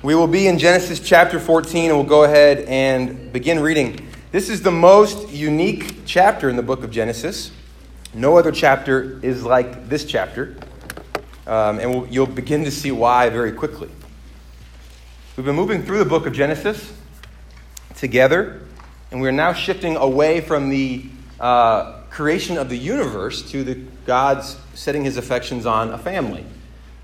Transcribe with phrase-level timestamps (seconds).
[0.00, 4.06] We will be in Genesis chapter 14, and we'll go ahead and begin reading.
[4.30, 7.50] This is the most unique chapter in the book of Genesis.
[8.14, 10.56] No other chapter is like this chapter,
[11.48, 13.90] um, and we'll, you'll begin to see why very quickly.
[15.36, 16.92] We've been moving through the book of Genesis
[17.96, 18.62] together,
[19.10, 21.06] and we're now shifting away from the
[21.40, 23.74] uh, creation of the universe to the
[24.06, 26.46] God's setting his affections on a family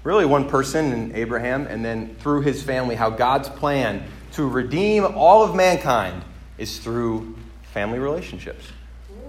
[0.05, 5.05] really one person in Abraham, and then through his family, how God's plan to redeem
[5.05, 6.23] all of mankind
[6.59, 7.34] is through
[7.73, 8.69] family relationships.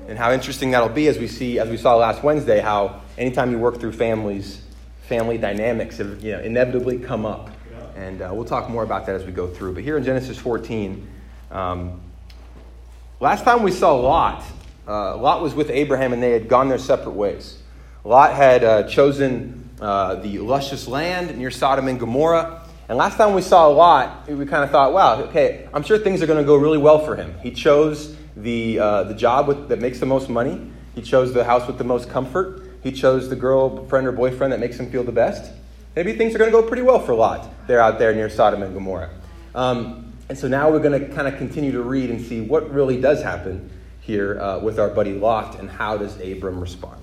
[0.08, 3.52] And how interesting that'll be as we see, as we saw last Wednesday, how anytime
[3.52, 4.62] you work through families,
[5.08, 7.50] family dynamics have, you know, inevitably come up.
[7.96, 9.74] And uh, we'll talk more about that as we go through.
[9.74, 11.08] But here in Genesis 14,
[11.50, 12.02] um,
[13.20, 14.44] last time we saw Lot,
[14.88, 17.60] uh, Lot was with Abraham and they had gone their separate ways.
[18.04, 22.68] Lot had uh, chosen uh, the luscious land near Sodom and Gomorrah.
[22.88, 26.22] And last time we saw Lot, we kind of thought, wow, okay, I'm sure things
[26.22, 27.34] are going to go really well for him.
[27.42, 31.44] He chose the, uh, the job with, that makes the most money, he chose the
[31.44, 35.04] house with the most comfort, he chose the girlfriend or boyfriend that makes him feel
[35.04, 35.52] the best.
[35.96, 37.50] Maybe things are going to go pretty well for Lot.
[37.68, 39.10] They're out there near Sodom and Gomorrah.
[39.56, 42.70] Um, and so now we're going to kind of continue to read and see what
[42.72, 43.70] really does happen
[44.02, 47.02] here uh, with our buddy Lot and how does Abram respond.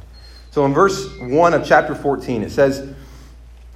[0.53, 2.95] So in verse 1 of chapter 14, it says,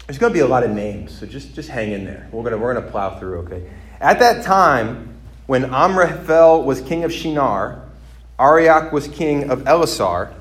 [0.06, 2.28] there's going to be a lot of names, so just, just hang in there.
[2.30, 3.70] We're going to, we're going to plow through, okay?
[3.98, 7.82] At that time, when Amraphel was king of Shinar,
[8.38, 10.34] Arioch was king of Ellasar,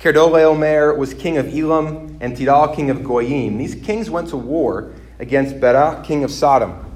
[0.00, 3.56] Kedorlaomer was king of Elam, and Tidal king of Goyim.
[3.56, 6.94] These kings went to war against Bera, king of Sodom.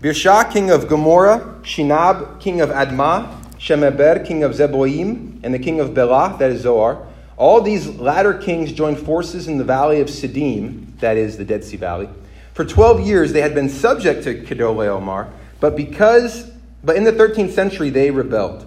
[0.00, 5.78] Birsha, king of Gomorrah, Shinab, king of Admah, Shemeber, king of Zeboim, and the king
[5.78, 7.06] of Bela, that is Zoar.
[7.42, 11.64] All these latter kings joined forces in the valley of Siddim, that is the Dead
[11.64, 12.08] Sea Valley.
[12.54, 16.52] For 12 years they had been subject to Kedorlaomer, but because
[16.84, 18.64] but in the 13th century they rebelled.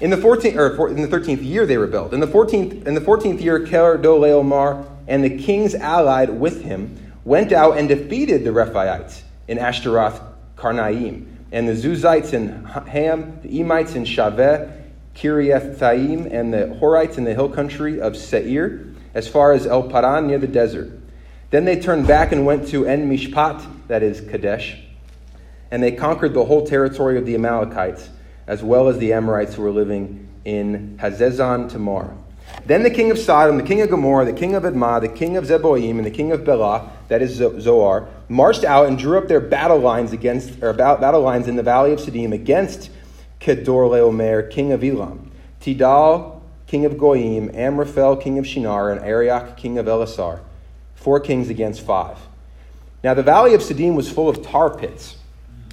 [0.00, 2.14] In the 14th or in the 13th year they rebelled.
[2.14, 6.96] In the 14th in the 14th year Kedorlaomer and the kings allied with him
[7.26, 10.22] went out and defeated the Rephaites in Ashtaroth
[10.56, 14.85] Karnaim and the Zuzites in Ham, the Emites in Shaveh
[15.16, 20.26] Kiriathaim, and the Horites in the hill country of Seir, as far as El Paran
[20.26, 20.92] near the desert.
[21.50, 24.78] Then they turned back and went to En Mishpat, that is Kadesh,
[25.70, 28.10] and they conquered the whole territory of the Amalekites,
[28.46, 32.14] as well as the Amorites who were living in Hazezon Tamar.
[32.64, 35.36] Then the king of Sodom, the king of Gomorrah, the king of Admah, the king
[35.36, 39.28] of Zeboim, and the king of Bela, that is Zoar, marched out and drew up
[39.28, 42.90] their battle lines against, or battle lines in the valley of Siddim against
[43.46, 45.30] Kedorlaomer, king of Elam,
[45.60, 50.40] Tidal, king of Goyim, Amraphel, king of Shinar, and Arioch, king of Ellasar.
[50.96, 52.18] Four kings against five.
[53.04, 55.18] Now the valley of Siddim was full of tar pits.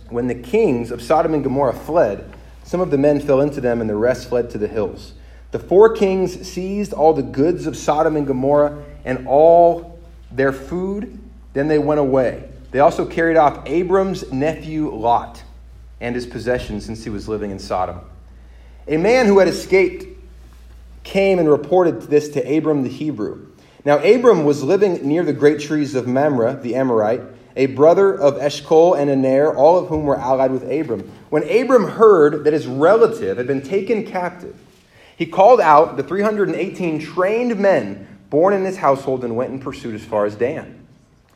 [0.09, 2.31] When the kings of Sodom and Gomorrah fled,
[2.63, 5.13] some of the men fell into them, and the rest fled to the hills.
[5.49, 9.99] The four kings seized all the goods of Sodom and Gomorrah and all
[10.31, 11.19] their food.
[11.53, 12.47] Then they went away.
[12.69, 15.42] They also carried off Abram's nephew Lot
[16.03, 18.01] and his possessions since he was living in Sodom.
[18.89, 20.05] A man who had escaped
[21.05, 23.47] came and reported this to Abram the Hebrew.
[23.85, 27.21] Now, Abram was living near the great trees of Mamre, the Amorite,
[27.55, 31.09] a brother of Eshcol and Aner, all of whom were allied with Abram.
[31.29, 34.59] When Abram heard that his relative had been taken captive,
[35.15, 39.95] he called out the 318 trained men born in his household and went in pursuit
[39.95, 40.85] as far as Dan.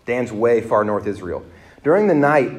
[0.05, 1.45] Dan's way far north Israel.
[1.83, 2.51] During the night,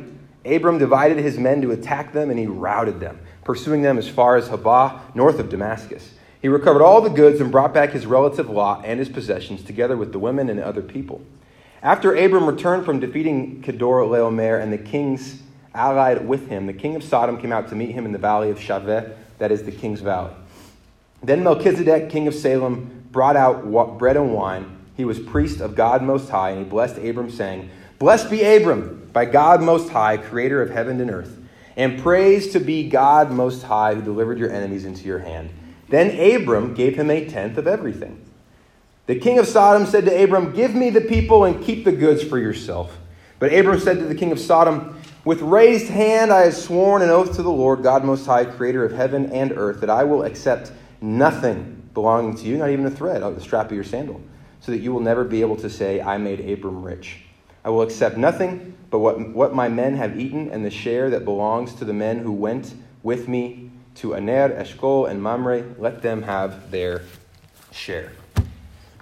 [0.49, 4.37] Abram divided his men to attack them, and he routed them, pursuing them as far
[4.37, 6.15] as Habah, north of Damascus.
[6.41, 9.97] He recovered all the goods and brought back his relative Lot and his possessions, together
[9.97, 11.21] with the women and other people.
[11.83, 15.43] After Abram returned from defeating Kedorlaomer and the kings
[15.75, 18.51] allied with him, the king of Sodom came out to meet him in the valley
[18.51, 20.33] of Shaveh, that is the king's valley.
[21.23, 24.77] Then Melchizedek, king of Salem, brought out bread and wine.
[24.97, 29.11] He was priest of God Most High, and he blessed Abram, saying, Blessed be Abram
[29.13, 31.37] by God Most High, creator of heaven and earth.
[31.77, 35.51] And praise to be God Most High, who delivered your enemies into your hand.
[35.89, 38.25] Then Abram gave him a tenth of everything.
[39.07, 42.23] The king of Sodom said to Abram, Give me the people and keep the goods
[42.23, 42.97] for yourself.
[43.41, 47.11] But Abram said to the king of Sodom, With raised hand I have sworn an
[47.11, 50.23] oath to the Lord, God Most High, creator of heaven and earth, that I will
[50.23, 54.21] accept nothing belonging to you, not even a thread of the strap of your sandal,
[54.61, 57.23] so that you will never be able to say, I made Abram rich.
[57.65, 61.25] I will accept nothing but what, what my men have eaten and the share that
[61.25, 65.65] belongs to the men who went with me to Aner, Eshcol, and Mamre.
[65.79, 67.03] Let them have their
[67.71, 68.13] share.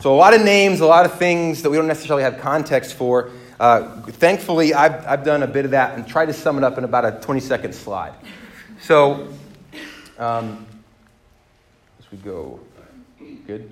[0.01, 2.95] So, a lot of names, a lot of things that we don't necessarily have context
[2.95, 3.31] for.
[3.59, 6.77] Uh, thankfully, I've, I've done a bit of that and tried to sum it up
[6.77, 8.15] in about a 20 second slide.
[8.83, 9.29] So,
[10.19, 10.67] um,
[11.99, 12.61] as we go,
[13.47, 13.71] good.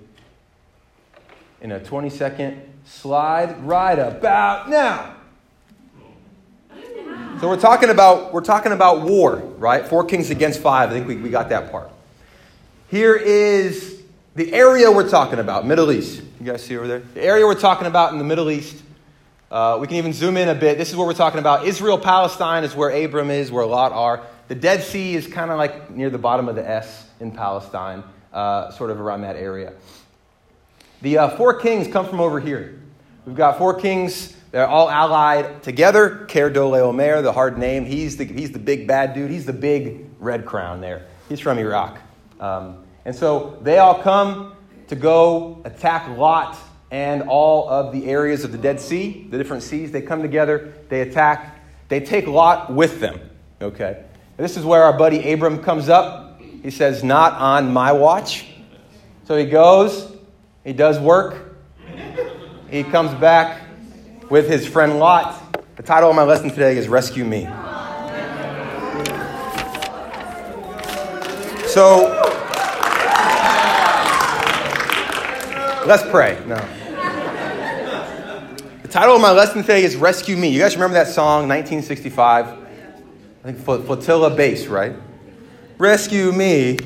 [1.61, 5.15] In a 20 second slide, right about now.
[7.41, 9.87] So we're talking about we're talking about war, right?
[9.87, 10.91] Four kings against five.
[10.91, 11.91] I think we, we got that part.
[12.89, 14.03] Here is
[14.35, 16.23] the area we're talking about, Middle East.
[16.41, 17.01] You guys see over there?
[17.01, 18.83] The area we're talking about in the Middle East.
[19.51, 20.79] Uh, we can even zoom in a bit.
[20.79, 21.67] This is what we're talking about.
[21.67, 24.23] Israel, Palestine is where Abram is, where Lot are.
[24.49, 28.03] The Dead Sea is kind of like near the bottom of the S in Palestine,
[28.33, 29.73] uh, sort of around that area.
[31.03, 32.81] The uh, four kings come from over here.
[33.27, 34.37] We've got four kings.
[34.51, 36.27] They're all allied together.
[36.29, 37.85] Kedorlaomer, the hard name.
[37.85, 39.31] He's the, he's the big bad dude.
[39.31, 41.07] He's the big red crown there.
[41.29, 41.99] He's from Iraq.
[42.39, 44.55] Um, and so they all come
[44.89, 46.57] to go attack Lot
[46.91, 49.91] and all of the areas of the Dead Sea, the different seas.
[49.91, 53.19] They come together, they attack, they take Lot with them.
[53.61, 54.05] Okay?
[54.39, 56.41] And this is where our buddy Abram comes up.
[56.41, 58.47] He says, Not on my watch.
[59.25, 60.14] So he goes,
[60.65, 61.57] he does work,
[62.71, 63.61] he comes back
[64.31, 65.41] with his friend Lot.
[65.77, 67.45] The title of my lesson today is Rescue Me.
[71.67, 72.25] So,
[75.87, 76.43] Let's pray.
[76.47, 76.57] No.
[78.81, 80.49] The title of my lesson today is Rescue Me.
[80.49, 82.47] You guys remember that song, 1965?
[82.47, 84.95] I think Fontella Bass, right?
[85.77, 86.79] Rescue me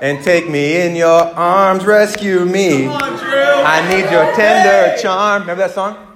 [0.00, 1.84] and take me in your arms.
[1.84, 2.86] Rescue me.
[3.32, 5.42] I need your tender charm.
[5.42, 6.06] Remember that song?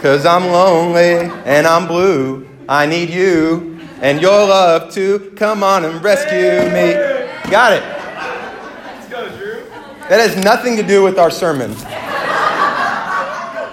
[0.00, 2.48] Cause I'm lonely and I'm blue.
[2.68, 6.94] I need you and your love to come on and rescue me.
[7.50, 7.82] Got it.
[10.08, 11.72] That has nothing to do with our sermon.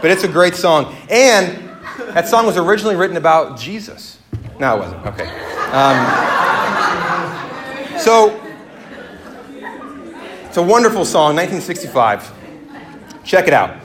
[0.01, 0.95] But it's a great song.
[1.09, 1.67] And
[2.13, 4.19] that song was originally written about Jesus.
[4.59, 5.05] No, it wasn't.
[5.07, 5.27] Okay.
[5.71, 5.97] Um,
[7.99, 8.39] so,
[10.49, 13.23] it's a wonderful song, 1965.
[13.23, 13.79] Check it out.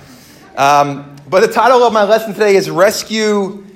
[0.57, 3.67] Um, but the title of my lesson today is Rescue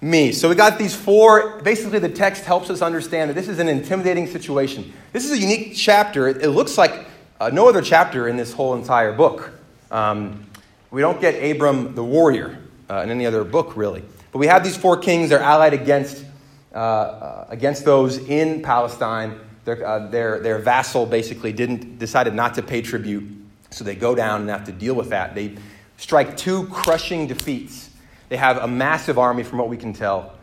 [0.00, 0.30] Me.
[0.30, 1.60] So we got these four.
[1.62, 4.92] Basically, the text helps us understand that this is an intimidating situation.
[5.12, 6.28] This is a unique chapter.
[6.28, 7.08] It, it looks like
[7.40, 9.50] uh, no other chapter in this whole entire book.
[9.90, 10.46] Um,
[10.92, 14.04] we don't get Abram the warrior uh, in any other book, really.
[14.30, 15.30] But we have these four kings.
[15.30, 16.24] They're allied against,
[16.72, 19.40] uh, uh against those in Palestine.
[19.66, 23.28] Their, uh, their, their vassal basically didn't, decided not to pay tribute,
[23.70, 25.34] so they go down and have to deal with that.
[25.34, 25.56] They
[25.96, 27.90] strike two crushing defeats.
[28.28, 30.34] They have a massive army, from what we can tell,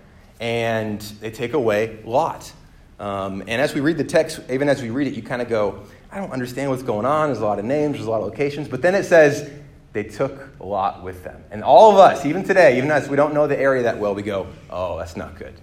[0.41, 2.51] and they take away Lot.
[2.99, 5.47] Um, and as we read the text, even as we read it, you kind of
[5.47, 7.29] go, I don't understand what's going on.
[7.29, 8.67] There's a lot of names, there's a lot of locations.
[8.67, 9.49] But then it says
[9.93, 11.41] they took lot with them.
[11.49, 14.13] And all of us, even today, even as we don't know the area that well,
[14.13, 15.53] we go, oh, that's not good.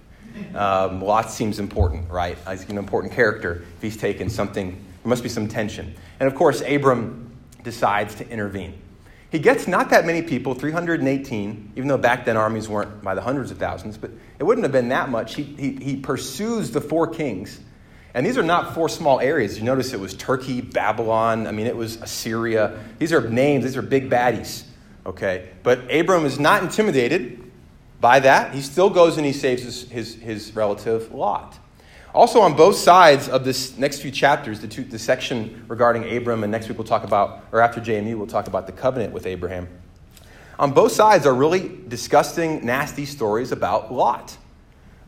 [0.55, 2.37] Um, Lot seems important, right?
[2.51, 3.65] He's an important character.
[3.77, 5.95] If he's taken something, there must be some tension.
[6.19, 7.31] And of course, Abram
[7.63, 8.75] decides to intervene.
[9.31, 13.21] He gets not that many people, 318, even though back then armies weren't by the
[13.21, 15.37] hundreds of thousands, but it wouldn't have been that much.
[15.37, 17.61] He, he, he pursues the four kings
[18.15, 19.57] and these are not four small areas.
[19.57, 22.79] You notice it was Turkey, Babylon, I mean, it was Assyria.
[22.99, 24.65] These are names, these are big baddies,
[25.07, 25.51] okay?
[25.63, 27.40] But Abram is not intimidated
[28.01, 28.55] by that.
[28.55, 31.59] He still goes and he saves his, his, his relative Lot.
[32.13, 36.43] Also, on both sides of this next few chapters, the, two, the section regarding Abram,
[36.43, 39.27] and next week we'll talk about, or after JMU, we'll talk about the covenant with
[39.27, 39.69] Abraham.
[40.59, 44.37] On both sides are really disgusting, nasty stories about Lot.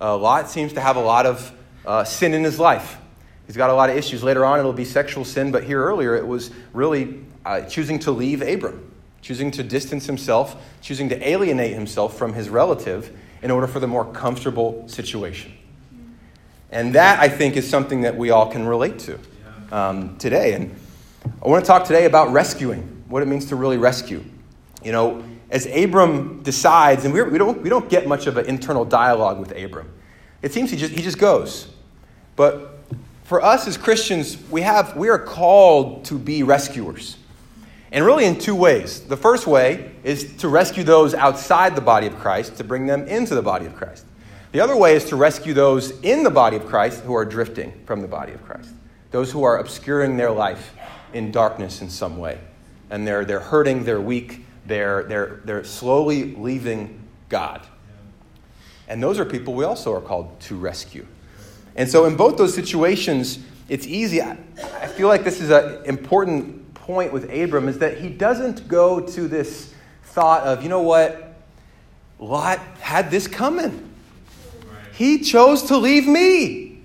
[0.00, 1.52] Uh, Lot seems to have a lot of
[1.84, 2.98] uh, sin in his life.
[3.46, 4.22] He's got a lot of issues.
[4.22, 8.12] Later on, it'll be sexual sin, but here earlier, it was really uh, choosing to
[8.12, 8.91] leave Abram,
[9.22, 13.86] choosing to distance himself, choosing to alienate himself from his relative in order for the
[13.86, 15.52] more comfortable situation.
[16.70, 19.18] And that, I think, is something that we all can relate to
[19.70, 20.54] um, today.
[20.54, 20.74] And
[21.42, 24.24] I want to talk today about rescuing, what it means to really rescue.
[24.82, 28.84] You know, as Abram decides, and we don't, we don't get much of an internal
[28.84, 29.88] dialogue with Abram,
[30.40, 31.68] it seems he just, he just goes.
[32.34, 32.80] But
[33.24, 37.18] for us as Christians, we, have, we are called to be rescuers.
[37.92, 39.00] And really, in two ways.
[39.00, 43.06] The first way is to rescue those outside the body of Christ, to bring them
[43.06, 44.06] into the body of Christ.
[44.52, 47.72] The other way is to rescue those in the body of Christ who are drifting
[47.84, 48.70] from the body of Christ,
[49.10, 50.74] those who are obscuring their life
[51.12, 52.38] in darkness in some way.
[52.90, 57.66] And they're, they're hurting, they're weak, they're, they're, they're slowly leaving God.
[58.88, 61.06] And those are people we also are called to rescue.
[61.76, 64.20] And so, in both those situations, it's easy.
[64.20, 64.36] I
[64.88, 69.28] feel like this is an important point with Abram is that he doesn't go to
[69.28, 69.72] this
[70.02, 71.34] thought of, you know what,
[72.18, 73.90] Lot had this coming.
[74.92, 76.80] He chose to leave me.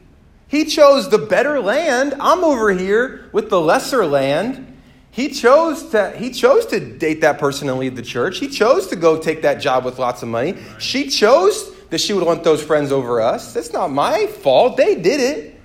[0.47, 2.15] He chose the better land.
[2.19, 4.63] I'm over here with the lesser land.
[5.11, 8.37] He chose to he chose to date that person and leave the church.
[8.37, 10.55] He chose to go take that job with lots of money.
[10.77, 13.53] She chose that she would want those friends over us.
[13.53, 14.77] That's not my fault.
[14.77, 15.59] They did it.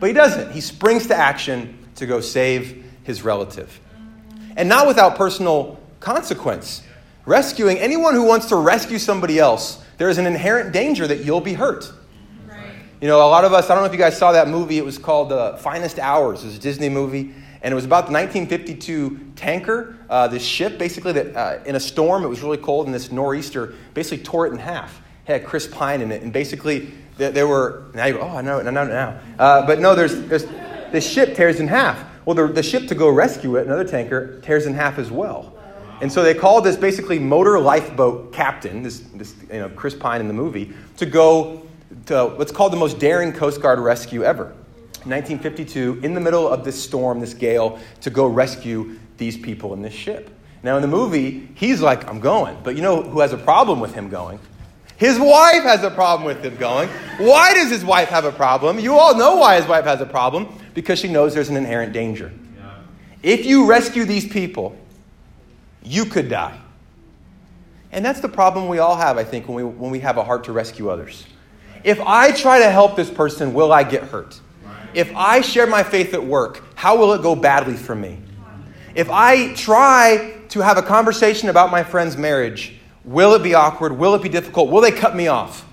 [0.00, 0.52] But he doesn't.
[0.52, 3.80] He springs to action to go save his relative.
[4.56, 6.82] And not without personal consequence.
[7.24, 11.40] Rescuing anyone who wants to rescue somebody else, there is an inherent danger that you'll
[11.40, 11.90] be hurt.
[12.48, 12.74] Right.
[13.00, 14.78] You know, a lot of us, I don't know if you guys saw that movie.
[14.78, 16.42] It was called uh, Finest Hours.
[16.42, 17.34] It was a Disney movie.
[17.62, 21.80] And it was about the 1952 tanker, uh, this ship, basically, that uh, in a
[21.80, 25.02] storm, it was really cold, and this nor'easter basically tore it in half.
[25.26, 26.22] It had Chris Pine in it.
[26.22, 29.18] And basically, there, there were, now you go, oh, I know, no, no, no.
[29.38, 30.46] Uh, but no, there's, there's,
[30.92, 32.04] this ship tears in half.
[32.26, 35.54] Well, the, the ship to go rescue it, another tanker, tears in half as well.
[36.02, 40.20] And so they called this basically motor lifeboat captain, this, this you know, Chris Pine
[40.20, 41.62] in the movie, to go
[42.06, 44.46] to what's called the most daring Coast Guard rescue ever.
[45.06, 49.80] 1952, in the middle of this storm, this gale, to go rescue these people in
[49.80, 50.28] this ship.
[50.64, 52.58] Now, in the movie, he's like, I'm going.
[52.64, 54.40] But you know who has a problem with him going?
[54.96, 56.88] His wife has a problem with him going.
[57.18, 58.80] Why does his wife have a problem?
[58.80, 61.94] You all know why his wife has a problem because she knows there's an inherent
[61.94, 62.30] danger.
[63.22, 64.76] If you rescue these people,
[65.82, 66.56] you could die.
[67.90, 70.22] And that's the problem we all have, I think, when we, when we have a
[70.22, 71.24] heart to rescue others.
[71.82, 74.38] If I try to help this person, will I get hurt?
[74.92, 78.18] If I share my faith at work, how will it go badly for me?
[78.94, 83.96] If I try to have a conversation about my friend's marriage, will it be awkward?
[83.96, 84.70] Will it be difficult?
[84.70, 85.66] Will they cut me off?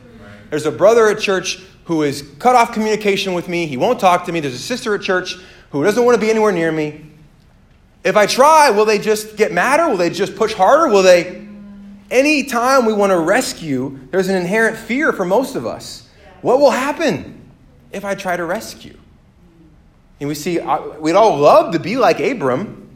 [0.50, 3.66] There's a brother at church who has cut off communication with me.
[3.66, 4.40] He won't talk to me.
[4.40, 5.38] There's a sister at church
[5.72, 7.10] who doesn't want to be anywhere near me.
[8.04, 9.90] If I try, will they just get madder?
[9.90, 10.88] Will they just push harder?
[10.88, 11.44] Will they
[12.14, 16.08] Anytime we want to rescue, there's an inherent fear for most of us.
[16.44, 17.42] What will happen
[17.92, 18.96] if I try to rescue?
[20.20, 22.88] And we see, uh, we'd all love to be like Abram.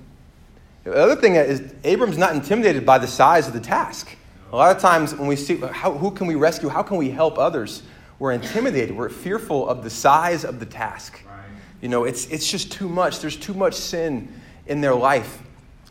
[0.83, 4.15] The other thing is, Abram's not intimidated by the size of the task.
[4.51, 7.09] A lot of times when we see how, who can we rescue, how can we
[7.09, 7.81] help others,
[8.19, 8.95] we're intimidated.
[8.95, 11.21] We're fearful of the size of the task.
[11.25, 11.43] Right.
[11.81, 13.19] You know, it's, it's just too much.
[13.19, 14.33] There's too much sin
[14.65, 15.41] in their life,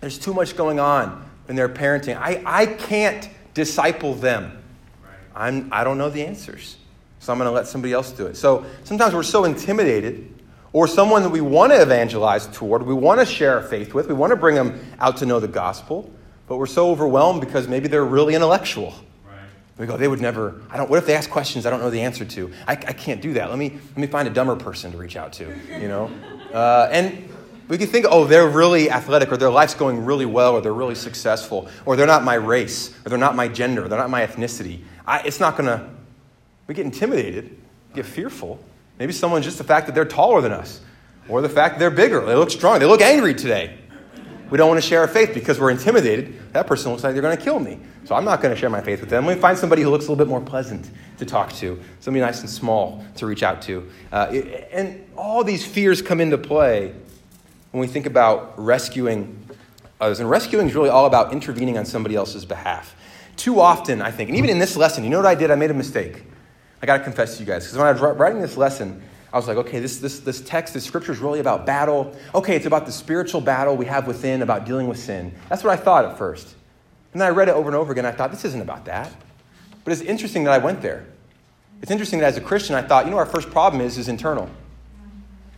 [0.00, 2.16] there's too much going on in their parenting.
[2.16, 4.62] I, I can't disciple them.
[5.34, 6.76] I'm, I don't know the answers.
[7.20, 8.36] So I'm going to let somebody else do it.
[8.36, 10.32] So sometimes we're so intimidated,
[10.72, 14.08] or someone that we want to evangelize toward, we want to share our faith with,
[14.08, 16.10] we want to bring them out to know the gospel,
[16.48, 18.94] but we're so overwhelmed because maybe they're really intellectual.
[19.78, 21.90] We go, they would never, I don't, what if they ask questions I don't know
[21.90, 22.50] the answer to?
[22.66, 23.50] I, I can't do that.
[23.50, 26.10] Let me, let me find a dumber person to reach out to, you know?
[26.46, 27.28] Uh, and
[27.68, 30.72] we can think, oh, they're really athletic, or their life's going really well, or they're
[30.72, 34.08] really successful, or they're not my race, or they're not my gender, or they're not
[34.08, 34.82] my ethnicity.
[35.06, 35.86] I, it's not going to,
[36.66, 37.58] we get intimidated,
[37.94, 38.60] get fearful.
[38.98, 40.80] Maybe someone's just the fact that they're taller than us,
[41.28, 43.76] or the fact they're bigger, they look strong, they look angry today.
[44.48, 46.52] We don't want to share our faith because we're intimidated.
[46.52, 47.80] That person looks like they're going to kill me.
[48.06, 49.26] So I'm not going to share my faith with them.
[49.26, 52.24] Let me find somebody who looks a little bit more pleasant to talk to, somebody
[52.24, 53.90] nice and small to reach out to.
[54.12, 54.26] Uh,
[54.70, 56.94] and all these fears come into play
[57.72, 59.44] when we think about rescuing
[60.00, 60.20] others.
[60.20, 62.94] And rescuing is really all about intervening on somebody else's behalf.
[63.34, 65.50] Too often, I think, and even in this lesson, you know what I did?
[65.50, 66.22] I made a mistake.
[66.80, 67.64] I got to confess to you guys.
[67.64, 70.74] Because when I was writing this lesson, I was like, okay, this, this, this text,
[70.74, 72.14] this scripture is really about battle.
[72.36, 75.34] Okay, it's about the spiritual battle we have within, about dealing with sin.
[75.48, 76.54] That's what I thought at first.
[77.16, 78.04] And then I read it over and over again.
[78.04, 79.10] I thought, this isn't about that.
[79.84, 81.06] But it's interesting that I went there.
[81.80, 84.08] It's interesting that as a Christian, I thought, you know, our first problem is, is
[84.08, 84.50] internal.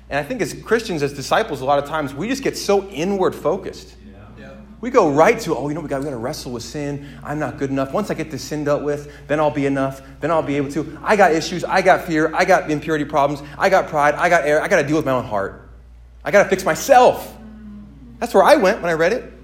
[0.08, 2.88] And I think as Christians, as disciples, a lot of times we just get so
[2.90, 3.96] inward focused.
[4.38, 4.52] Yeah.
[4.80, 7.08] We go right to, oh, you know, we got, we got to wrestle with sin.
[7.24, 7.92] I'm not good enough.
[7.92, 10.00] Once I get this sin dealt with, then I'll be enough.
[10.20, 10.96] Then I'll be able to.
[11.02, 11.64] I got issues.
[11.64, 12.32] I got fear.
[12.36, 13.42] I got impurity problems.
[13.58, 14.14] I got pride.
[14.14, 14.62] I got air.
[14.62, 15.68] I got to deal with my own heart.
[16.24, 17.36] I got to fix myself.
[18.20, 19.37] That's where I went when I read it.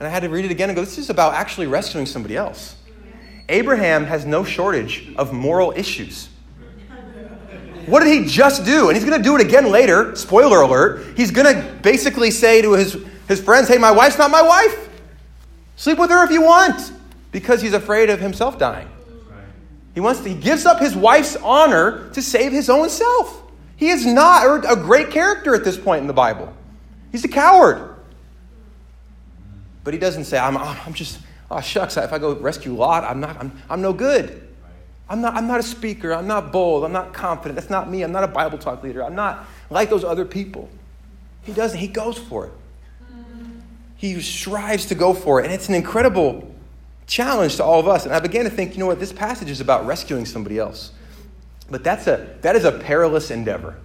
[0.00, 2.34] And I had to read it again and go, this is about actually rescuing somebody
[2.34, 2.74] else.
[3.50, 6.30] Abraham has no shortage of moral issues.
[7.86, 8.88] What did he just do?
[8.88, 10.14] And he's going to do it again later.
[10.16, 11.16] Spoiler alert.
[11.16, 12.96] He's going to basically say to his,
[13.28, 14.88] his friends, Hey, my wife's not my wife.
[15.76, 16.92] Sleep with her if you want,
[17.32, 18.88] because he's afraid of himself dying.
[19.94, 23.42] He, wants to, he gives up his wife's honor to save his own self.
[23.76, 26.54] He is not a great character at this point in the Bible.
[27.10, 27.89] He's a coward.
[29.84, 31.20] But he doesn't say, I'm, I'm just,
[31.50, 34.48] oh, shucks, if I go rescue Lot, I'm, not, I'm, I'm no good.
[35.08, 36.12] I'm not, I'm not a speaker.
[36.12, 36.84] I'm not bold.
[36.84, 37.56] I'm not confident.
[37.56, 38.02] That's not me.
[38.02, 39.02] I'm not a Bible talk leader.
[39.02, 40.68] I'm not like those other people.
[41.42, 41.78] He doesn't.
[41.78, 42.52] He goes for it.
[43.96, 45.44] He strives to go for it.
[45.44, 46.54] And it's an incredible
[47.06, 48.06] challenge to all of us.
[48.06, 50.92] And I began to think, you know what, this passage is about rescuing somebody else.
[51.68, 53.76] But that's a, that is a perilous endeavor.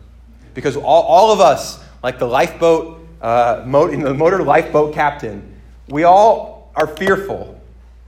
[0.53, 5.54] Because all, all of us, like the lifeboat, uh, motor, the motor lifeboat captain,
[5.87, 7.59] we all are fearful.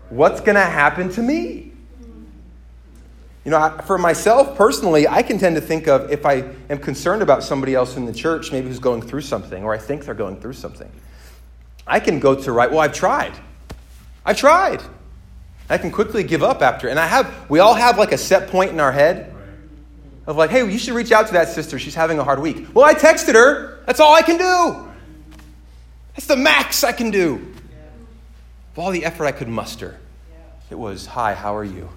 [0.10, 1.72] What's going to happen to me?
[3.46, 7.22] You know, for myself personally, I can tend to think of if I am concerned
[7.22, 10.14] about somebody else in the church, maybe who's going through something, or I think they're
[10.14, 10.92] going through something,
[11.86, 13.34] I can go to right, well, I've tried.
[14.26, 14.82] I've tried.
[15.70, 16.90] I can quickly give up after.
[16.90, 19.34] And I have, we all have like a set point in our head
[20.26, 21.80] of like, hey, you should reach out to that sister.
[21.80, 22.68] She's having a hard week.
[22.74, 23.82] Well, I texted her.
[23.86, 24.92] That's all I can do.
[26.16, 27.54] That's the max I can do.
[28.78, 30.00] Of all the effort I could muster,
[30.70, 31.90] it was, hi, how are you?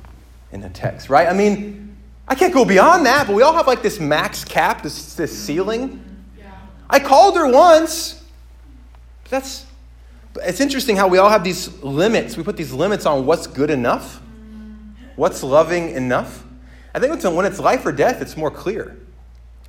[0.50, 1.28] In a text, right?
[1.28, 1.94] I mean,
[2.26, 5.30] I can't go beyond that, but we all have like this max cap, this, this
[5.38, 6.02] ceiling.
[6.88, 8.24] I called her once.
[9.28, 9.66] That's
[10.42, 12.38] it's interesting how we all have these limits.
[12.38, 14.18] We put these limits on what's good enough,
[15.16, 16.44] what's loving enough.
[16.94, 18.96] I think when it's life or death, it's more clear.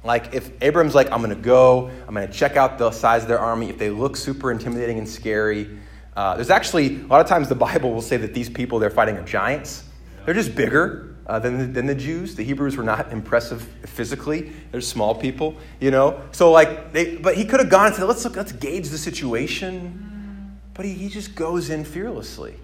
[0.06, 3.24] Like if Abram's like, I'm going to go, I'm going to check out the size
[3.24, 3.70] of their army.
[3.70, 5.78] If they look super intimidating and scary,
[6.16, 8.90] uh, there's actually a lot of times the Bible will say that these people they're
[8.90, 9.86] fighting are giants.
[10.26, 12.36] They're just bigger uh, than, the, than the Jews.
[12.36, 14.52] The Hebrews were not impressive physically.
[14.72, 16.22] They're small people, you know.
[16.32, 18.98] So like, they, but he could have gone and said, let's look, let's gauge the
[18.98, 20.10] situation
[20.74, 22.56] but he, he just goes in fearlessly.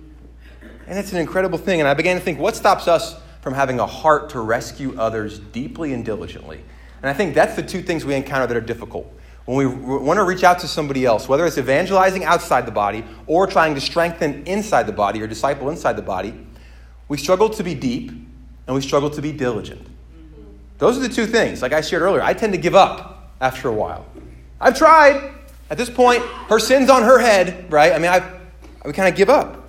[0.87, 1.79] And it's an incredible thing.
[1.79, 5.39] And I began to think, what stops us from having a heart to rescue others
[5.39, 6.63] deeply and diligently?
[7.01, 9.13] And I think that's the two things we encounter that are difficult.
[9.47, 13.05] When we want to reach out to somebody else, whether it's evangelizing outside the body
[13.27, 16.37] or trying to strengthen inside the body or disciple inside the body,
[17.07, 19.87] we struggle to be deep and we struggle to be diligent.
[20.79, 21.61] Those are the two things.
[21.61, 24.05] Like I shared earlier, I tend to give up after a while.
[24.59, 25.31] I've tried,
[25.69, 27.93] at this point, her sin's on her head, right?
[27.93, 28.29] I mean, I,
[28.83, 29.63] we kind of give up.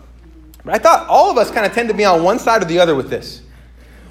[0.64, 2.64] But I thought all of us kind of tend to be on one side or
[2.64, 3.42] the other with this.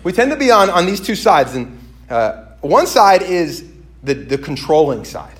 [0.05, 1.55] We tend to be on, on these two sides.
[1.55, 1.77] And
[2.09, 3.69] uh, one side is
[4.01, 5.36] the, the controlling side.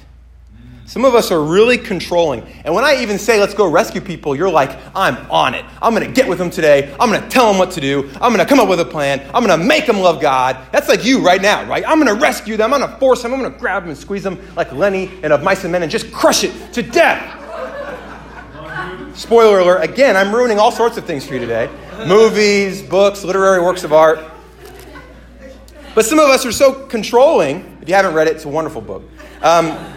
[0.88, 2.44] Some of us are really controlling.
[2.64, 5.66] And when I even say, let's go rescue people, you're like, I'm on it.
[5.82, 6.96] I'm going to get with them today.
[6.98, 8.10] I'm going to tell them what to do.
[8.22, 9.20] I'm going to come up with a plan.
[9.34, 10.58] I'm going to make them love God.
[10.72, 11.84] That's like you right now, right?
[11.86, 12.74] I'm going to rescue them.
[12.74, 13.34] I'm going to force them.
[13.34, 15.84] I'm going to grab them and squeeze them like Lenny and of Mice and Men
[15.84, 17.34] and just crush it to death.
[19.14, 21.70] Spoiler alert, again, I'm ruining all sorts of things for you today
[22.06, 24.20] movies, books, literary works of art.
[25.96, 27.78] But some of us are so controlling.
[27.82, 29.04] If you haven't read it, it's a wonderful book.
[29.42, 29.97] Um,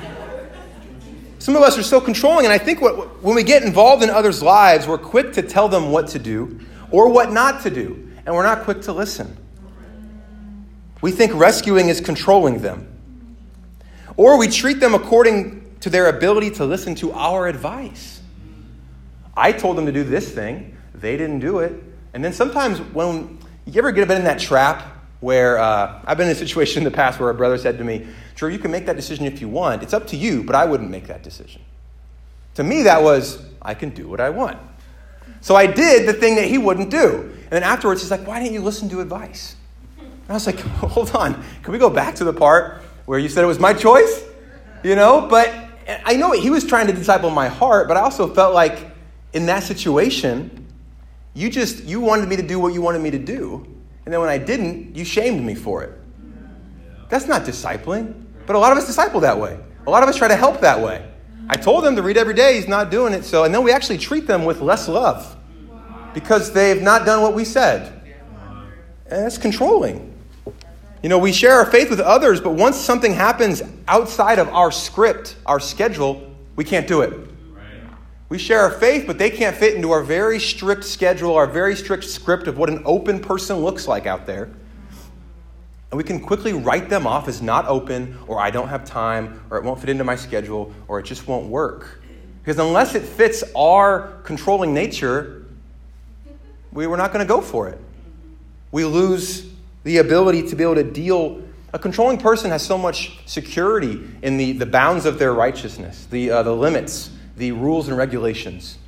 [1.41, 4.11] some of us are so controlling, and I think what, when we get involved in
[4.11, 8.13] others' lives, we're quick to tell them what to do or what not to do,
[8.27, 9.35] and we're not quick to listen.
[11.01, 12.87] We think rescuing is controlling them.
[14.19, 18.21] Or we treat them according to their ability to listen to our advice.
[19.35, 21.73] I told them to do this thing, they didn't do it.
[22.13, 24.90] And then sometimes when you ever get a bit in that trap
[25.21, 27.85] where uh, I've been in a situation in the past where a brother said to
[27.85, 29.83] me, Sure, you can make that decision if you want.
[29.83, 31.61] It's up to you, but I wouldn't make that decision.
[32.55, 34.59] To me, that was, I can do what I want.
[35.43, 37.33] So I did the thing that he wouldn't do.
[37.33, 39.57] And then afterwards, he's like, Why didn't you listen to advice?
[39.99, 41.43] And I was like, Hold on.
[41.63, 44.25] Can we go back to the part where you said it was my choice?
[44.83, 45.27] You know?
[45.29, 45.55] But
[46.05, 48.87] I know he was trying to disciple my heart, but I also felt like
[49.33, 50.67] in that situation,
[51.35, 53.67] you just you wanted me to do what you wanted me to do.
[54.05, 55.93] And then when I didn't, you shamed me for it.
[57.09, 58.15] That's not discipling.
[58.47, 59.59] But a lot of us disciple that way.
[59.87, 61.07] A lot of us try to help that way.
[61.49, 63.25] I told them to read every day, he's not doing it.
[63.25, 65.37] So, and then we actually treat them with less love
[66.15, 68.03] because they've not done what we said.
[69.07, 70.15] And that's controlling.
[71.03, 74.71] You know, we share our faith with others, but once something happens outside of our
[74.71, 77.30] script, our schedule, we can't do it.
[78.31, 81.75] We share our faith, but they can't fit into our very strict schedule, our very
[81.75, 84.45] strict script of what an open person looks like out there.
[85.91, 89.43] And we can quickly write them off as not open, or I don't have time,
[89.51, 92.05] or it won't fit into my schedule, or it just won't work.
[92.41, 95.47] Because unless it fits our controlling nature,
[96.73, 97.81] we, we're not going to go for it.
[98.71, 99.51] We lose
[99.83, 101.43] the ability to be able to deal.
[101.73, 106.31] A controlling person has so much security in the, the bounds of their righteousness, the,
[106.31, 108.79] uh, the limits, the rules and regulations,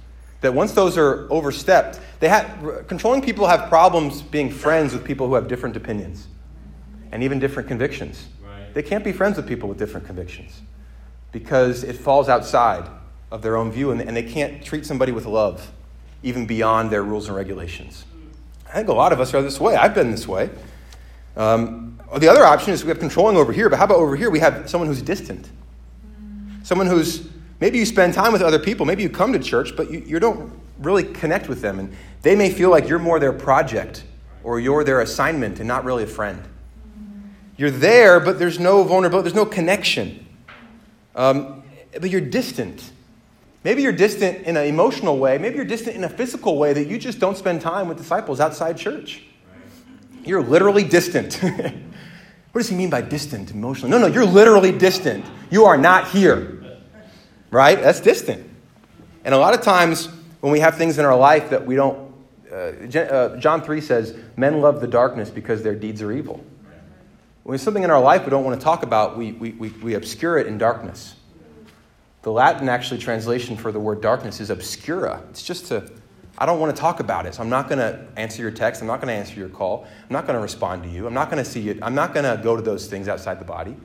[0.40, 5.26] that once those are overstepped, they have, controlling people have problems being friends with people
[5.28, 6.26] who have different opinions
[7.12, 8.26] and even different convictions.
[8.44, 8.72] Right.
[8.74, 10.60] They can't be friends with people with different convictions
[11.30, 12.88] because it falls outside
[13.30, 15.70] of their own view and, and they can't treat somebody with love
[16.22, 18.04] even beyond their rules and regulations.
[18.68, 19.76] I think a lot of us are this way.
[19.76, 20.50] I've been this way.
[21.36, 24.30] Um, the other option is we have controlling over here, but how about over here
[24.30, 25.48] we have someone who's distant?
[26.62, 27.26] Someone who's
[27.62, 30.18] maybe you spend time with other people, maybe you come to church, but you, you
[30.18, 31.78] don't really connect with them.
[31.78, 34.02] And they may feel like you're more their project
[34.42, 36.42] or you're their assignment and not really a friend.
[37.56, 40.26] You're there, but there's no vulnerability, there's no connection.
[41.14, 42.90] Um, but you're distant.
[43.62, 45.38] Maybe you're distant in an emotional way.
[45.38, 48.40] Maybe you're distant in a physical way that you just don't spend time with disciples
[48.40, 49.22] outside church.
[50.24, 51.34] You're literally distant.
[52.52, 53.92] what does he mean by distant emotionally?
[53.92, 55.24] No, no, you're literally distant.
[55.48, 56.61] You are not here.
[57.52, 57.80] Right?
[57.80, 58.50] That's distant.
[59.24, 60.08] And a lot of times
[60.40, 62.12] when we have things in our life that we don't,
[62.50, 66.44] uh, uh John 3 says, men love the darkness because their deeds are evil.
[67.42, 69.68] When there's something in our life we don't want to talk about, we, we, we,
[69.68, 71.14] we obscure it in darkness.
[72.22, 75.22] The Latin actually translation for the word darkness is obscura.
[75.30, 75.90] It's just to,
[76.38, 77.34] I don't want to talk about it.
[77.34, 78.80] So I'm not going to answer your text.
[78.80, 79.86] I'm not going to answer your call.
[80.02, 81.06] I'm not going to respond to you.
[81.06, 81.78] I'm not going to see you.
[81.82, 83.76] I'm not going to go to those things outside the body.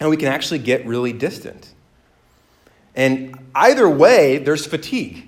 [0.00, 1.74] And we can actually get really distant.
[2.94, 5.26] And either way, there's fatigue.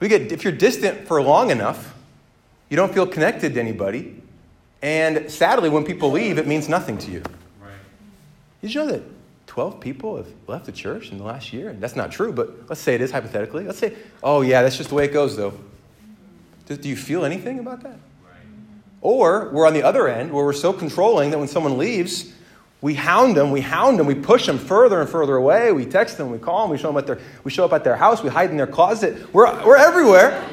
[0.00, 1.94] We get, if you're distant for long enough,
[2.68, 4.22] you don't feel connected to anybody.
[4.82, 7.22] And sadly, when people leave, it means nothing to you.
[7.60, 7.72] Right.
[8.60, 9.02] Did you know that
[9.56, 11.70] 12 people have left the church in the last year.
[11.70, 13.64] And that's not true, but let's say it is hypothetically.
[13.64, 15.54] Let's say, oh, yeah, that's just the way it goes, though.
[16.66, 17.98] Do, do you feel anything about that?
[19.00, 22.34] Or we're on the other end where we're so controlling that when someone leaves,
[22.86, 25.72] we hound them, we hound them, we push them further and further away.
[25.72, 27.82] We text them, we call them, we show them at their, we show up at
[27.82, 29.34] their house, we hide in their closet.
[29.34, 30.48] We're, we're everywhere.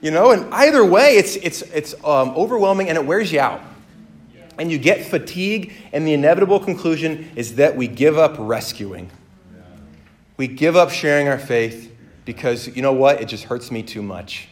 [0.00, 3.60] You know, and either way, it's, it's, it's um, overwhelming and it wears you out
[4.58, 9.10] and you get fatigue, and the inevitable conclusion is that we give up rescuing.
[10.36, 11.92] We give up sharing our faith
[12.24, 13.20] because, you know what?
[13.20, 14.46] It just hurts me too much.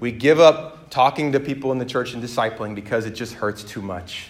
[0.00, 3.64] We give up talking to people in the church and discipling because it just hurts
[3.64, 4.29] too much.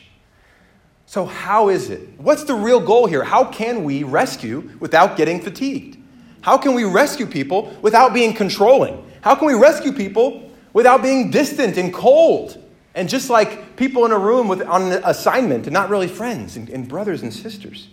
[1.10, 2.08] So, how is it?
[2.18, 3.24] What's the real goal here?
[3.24, 5.98] How can we rescue without getting fatigued?
[6.40, 9.04] How can we rescue people without being controlling?
[9.20, 12.62] How can we rescue people without being distant and cold?
[12.94, 16.56] And just like people in a room with, on an assignment and not really friends
[16.56, 17.88] and, and brothers and sisters.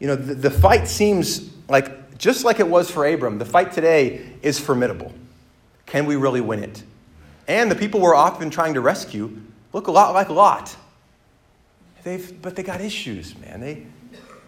[0.00, 3.72] You know, the, the fight seems like, just like it was for Abram, the fight
[3.72, 5.14] today is formidable.
[5.86, 6.82] Can we really win it?
[7.48, 9.40] And the people we're often trying to rescue
[9.72, 10.76] look a lot like Lot.
[12.04, 13.60] They've, but they got issues, man.
[13.60, 13.86] They,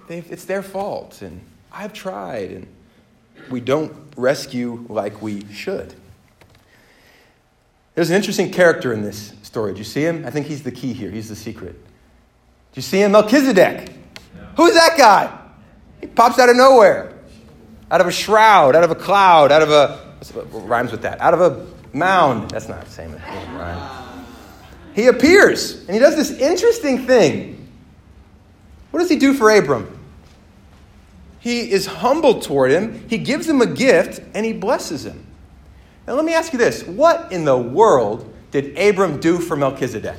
[0.09, 1.23] they've, it's their fault.
[1.23, 1.41] And
[1.73, 2.51] I've tried.
[2.51, 2.67] And
[3.51, 5.95] we don't rescue like we should.
[7.95, 9.73] There's an interesting character in this story.
[9.73, 10.25] Do you see him?
[10.27, 11.11] I think he's the key here.
[11.11, 11.73] He's the secret.
[11.73, 13.13] Do you see him?
[13.13, 13.89] Melchizedek.
[13.89, 14.43] Yeah.
[14.57, 15.39] Who's that guy?
[16.03, 17.15] He pops out of nowhere,
[17.91, 20.07] out of a shroud, out of a cloud, out of a
[20.53, 21.21] rhymes with that?
[21.23, 21.67] Out of a
[21.97, 22.51] mound.
[22.51, 23.13] That's not the same.
[23.13, 24.03] Right?
[24.97, 27.69] He appears and he does this interesting thing.
[28.91, 29.93] What does he do for Abram?
[31.39, 33.07] He is humble toward him.
[33.07, 35.27] He gives him a gift and he blesses him.
[36.07, 40.17] Now, let me ask you this what in the world did Abram do for Melchizedek?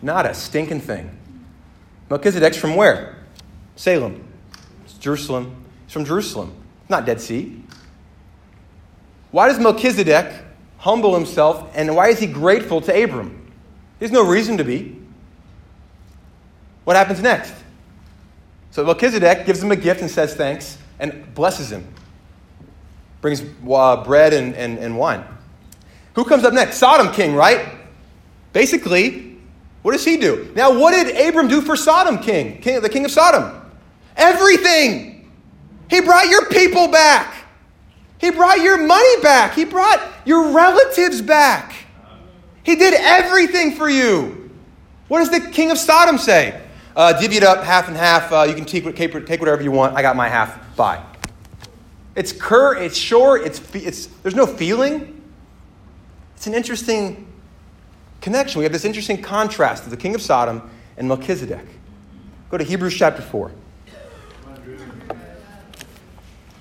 [0.00, 1.14] Not a stinking thing.
[2.08, 3.18] Melchizedek's from where?
[3.76, 4.26] Salem.
[4.86, 5.54] It's Jerusalem.
[5.84, 6.54] He's from Jerusalem,
[6.88, 7.62] not Dead Sea.
[9.32, 10.32] Why does Melchizedek
[10.78, 13.37] humble himself and why is he grateful to Abram?
[13.98, 14.96] There's no reason to be.
[16.84, 17.54] What happens next?
[18.70, 21.86] So Melchizedek gives him a gift and says thanks and blesses him
[23.20, 25.24] brings uh, bread and, and, and wine.
[26.14, 26.78] Who comes up next?
[26.78, 27.68] Sodom king, right?
[28.52, 29.38] Basically,
[29.82, 30.50] what does he do?
[30.54, 33.60] Now, what did Abram do for Sodom king, king the king of Sodom?
[34.16, 35.30] Everything.
[35.88, 37.34] He brought your people back.
[38.18, 39.54] He brought your money back.
[39.54, 41.72] He brought your relatives back.
[42.68, 44.50] He did everything for you.
[45.08, 46.60] What does the king of Sodom say?
[46.94, 48.30] Uh, divvy it up half and half.
[48.30, 49.96] Uh, you can take, take whatever you want.
[49.96, 50.76] I got my half.
[50.76, 51.02] Bye.
[52.14, 55.18] It's cur, it's short, it's, it's, there's no feeling.
[56.36, 57.26] It's an interesting
[58.20, 58.58] connection.
[58.58, 61.64] We have this interesting contrast of the king of Sodom and Melchizedek.
[62.50, 63.50] Go to Hebrews chapter 4.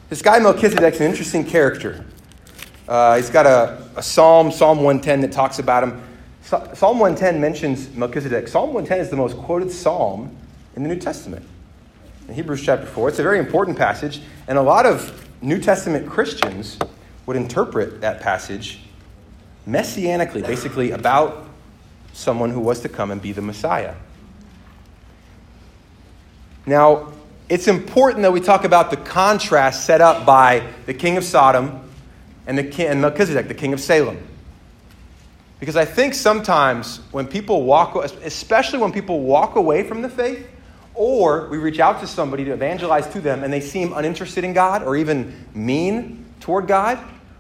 [0.08, 2.06] This guy Melchizedek's an interesting character.
[2.88, 6.02] Uh, he's got a, a psalm, Psalm 110, that talks about him.
[6.42, 8.48] Psalm 110 mentions Melchizedek.
[8.48, 10.34] Psalm 110 is the most quoted psalm
[10.76, 11.46] in the New Testament.
[12.30, 16.08] In Hebrews chapter 4, it's a very important passage, and a lot of New Testament
[16.08, 16.80] Christians
[17.26, 18.80] would interpret that passage
[19.68, 21.46] messianically, basically about
[22.14, 23.96] someone who was to come and be the Messiah.
[26.66, 27.12] Now,
[27.50, 31.87] it's important that we talk about the contrast set up by the king of Sodom
[32.48, 34.18] and, the king, and Melchizedek, the king of Salem.
[35.60, 40.48] Because I think sometimes when people walk, especially when people walk away from the faith,
[40.96, 44.54] or we reach out to somebody to evangelize to them and they seem uninterested in
[44.54, 46.98] God or even mean toward God,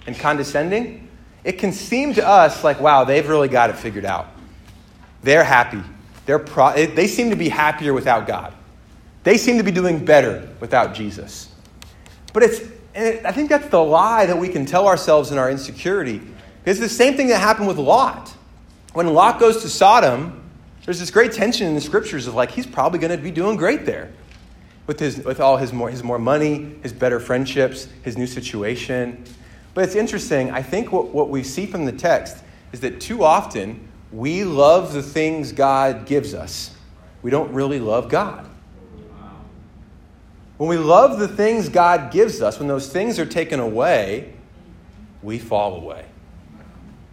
[0.07, 1.07] and condescending,
[1.43, 4.27] it can seem to us like, wow, they've really got it figured out.
[5.21, 5.81] They're happy.
[6.25, 8.53] They're pro- they seem to be happier without God.
[9.23, 11.53] They seem to be doing better without Jesus.
[12.33, 12.61] But it's,
[12.97, 16.19] I think that's the lie that we can tell ourselves in our insecurity.
[16.65, 18.33] It's the same thing that happened with Lot.
[18.93, 20.43] When Lot goes to Sodom,
[20.83, 23.55] there's this great tension in the scriptures of like, he's probably going to be doing
[23.55, 24.11] great there
[24.87, 29.23] with, his, with all his more, his more money, his better friendships, his new situation.
[29.75, 30.49] But it's interesting.
[30.49, 32.37] I think what, what we see from the text
[32.71, 36.71] is that too often we love the things God gives us.
[37.21, 38.49] We don't really love God.
[40.57, 44.33] When we love the things God gives us, when those things are taken away,
[45.21, 46.05] we fall away.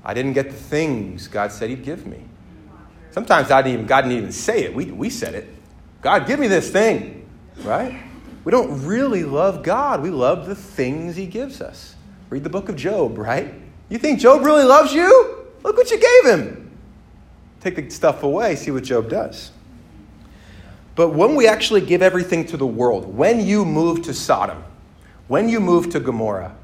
[0.05, 2.25] I didn't get the things God said He'd give me.
[3.11, 4.75] Sometimes I didn't even, God didn't even say it.
[4.75, 5.49] We, we said it.
[6.03, 7.27] God, give me this thing,
[7.63, 8.03] right?
[8.45, 10.03] We don't really love God.
[10.03, 11.95] We love the things He gives us.
[12.29, 13.55] Read the book of Job, right?
[13.89, 15.47] You think Job really loves you?
[15.63, 16.71] Look what you gave him.
[17.61, 19.51] Take the stuff away, see what Job does.
[20.97, 24.63] But when we actually give everything to the world, when you move to Sodom,
[25.27, 26.55] when you move to Gomorrah,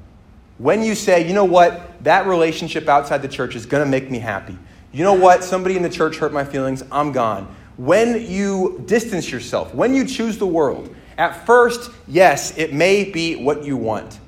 [0.58, 4.10] when you say, you know what, that relationship outside the church is going to make
[4.10, 4.56] me happy.
[4.92, 7.54] You know what, somebody in the church hurt my feelings, I'm gone.
[7.76, 13.36] When you distance yourself, when you choose the world, at first, yes, it may be
[13.36, 14.20] what you want.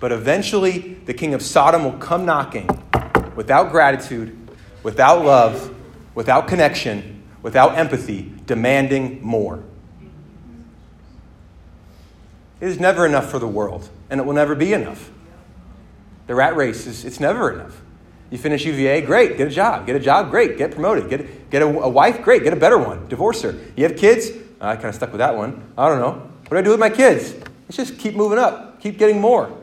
[0.00, 2.68] But eventually, the king of Sodom will come knocking
[3.36, 4.36] without gratitude,
[4.82, 5.74] without love,
[6.14, 9.62] without connection, without empathy, demanding more.
[12.60, 15.08] It is never enough for the world, and it will never be enough.
[16.26, 17.80] The rat race is it's never enough.
[18.28, 19.86] You finish UVA, great, get a job.
[19.86, 21.08] Get a job, great, get promoted.
[21.08, 23.06] Get, get a, a wife, great, get a better one.
[23.06, 23.56] Divorce her.
[23.76, 24.30] You have kids?
[24.60, 25.72] I kind of stuck with that one.
[25.78, 26.28] I don't know.
[26.48, 27.32] What do I do with my kids?
[27.68, 29.56] Let's just keep moving up, keep getting more.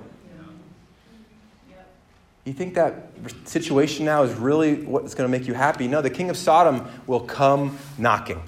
[2.46, 3.12] You think that
[3.44, 5.90] situation now is really what's going to make you happy?
[5.90, 8.42] No, the king of Sodom will come knocking.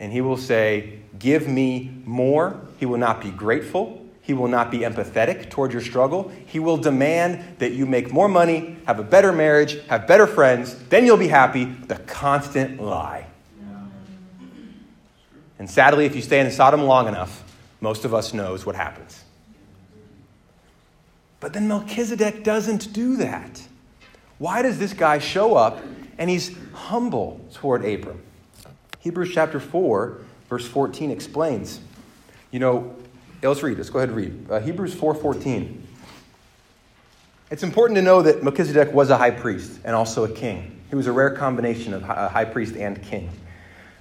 [0.00, 2.60] And he will say, Give me more.
[2.78, 4.04] He will not be grateful.
[4.22, 6.30] He will not be empathetic toward your struggle.
[6.46, 10.74] He will demand that you make more money, have a better marriage, have better friends.
[10.90, 11.64] Then you'll be happy.
[11.64, 13.26] The constant lie.
[15.58, 17.42] And sadly, if you stay in Sodom long enough,
[17.80, 19.24] most of us knows what happens.
[21.40, 23.62] But then Melchizedek doesn't do that.
[24.38, 25.82] Why does this guy show up
[26.18, 28.22] and he's humble toward Abram?
[29.00, 31.80] Hebrews chapter 4, verse 14 explains.
[32.50, 32.96] You know,
[33.42, 33.76] let's read.
[33.76, 34.50] Let's go ahead and read.
[34.50, 35.82] Uh, Hebrews 4.14.
[37.50, 40.80] It's important to know that Melchizedek was a high priest and also a king.
[40.90, 43.30] He was a rare combination of high priest and king.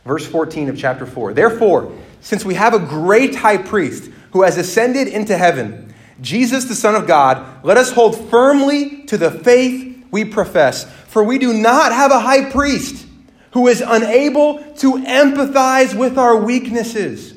[0.06, 1.34] Verse 14 of chapter 4.
[1.34, 6.76] Therefore, since we have a great high priest who has ascended into heaven, Jesus, the
[6.76, 10.86] Son of God, let us hold firmly to the faith we profess.
[11.08, 13.07] For we do not have a high priest
[13.52, 17.34] who is unable to empathize with our weaknesses,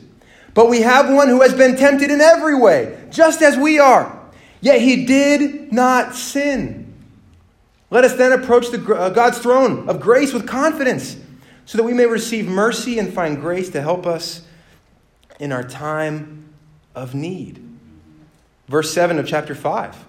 [0.55, 4.19] but we have one who has been tempted in every way, just as we are.
[4.61, 6.93] Yet he did not sin.
[7.91, 11.17] Let us then approach the, uh, God's throne of grace with confidence,
[11.65, 14.43] so that we may receive mercy and find grace to help us
[15.39, 16.53] in our time
[16.95, 17.71] of need
[18.71, 20.07] verse 7 of chapter 5.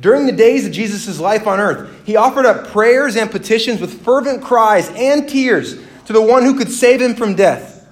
[0.00, 4.04] During the days of Jesus' life on earth, he offered up prayers and petitions with
[4.04, 7.86] fervent cries and tears to the one who could save him from death.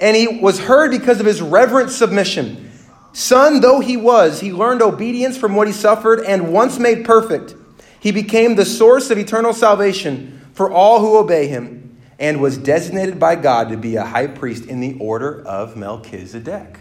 [0.00, 2.70] And he was heard because of his reverent submission.
[3.12, 7.54] Son though he was, he learned obedience from what he suffered, and once made perfect,
[7.98, 13.18] he became the source of eternal salvation for all who obey him, and was designated
[13.18, 16.78] by God to be a high priest in the order of Melchizedek.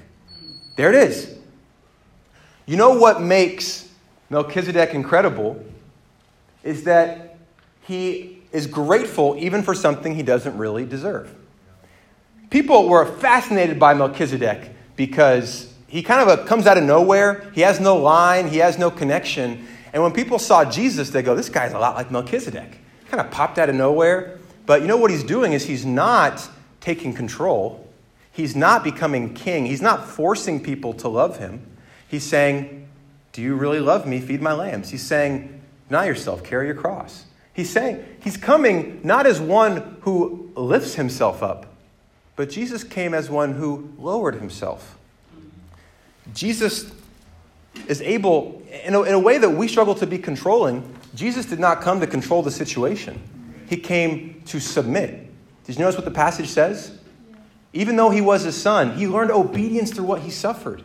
[0.76, 1.36] There it is.
[2.68, 3.87] You know what makes
[4.30, 5.64] Melchizedek incredible
[6.64, 7.38] is that
[7.82, 11.34] he is grateful even for something he doesn't really deserve.
[12.50, 17.50] People were fascinated by Melchizedek because he kind of comes out of nowhere.
[17.54, 19.68] He has no line, he has no connection.
[19.94, 22.78] And when people saw Jesus, they go, This guy's a lot like Melchizedek.
[23.10, 24.38] Kind of popped out of nowhere.
[24.66, 26.48] But you know what he's doing is he's not
[26.82, 27.88] taking control,
[28.32, 31.66] he's not becoming king, he's not forcing people to love him.
[32.10, 32.77] He's saying,
[33.38, 34.20] Do you really love me?
[34.20, 34.90] Feed my lambs.
[34.90, 37.26] He's saying, Deny yourself, carry your cross.
[37.54, 41.68] He's saying, He's coming not as one who lifts himself up,
[42.36, 44.98] but Jesus came as one who lowered himself.
[46.34, 46.92] Jesus
[47.88, 51.60] is able, in a, in a way that we struggle to be controlling, Jesus did
[51.60, 53.22] not come to control the situation.
[53.70, 55.30] He came to submit.
[55.66, 56.98] Did you notice what the passage says?
[57.72, 60.82] Even though he was his son, he learned obedience through what he suffered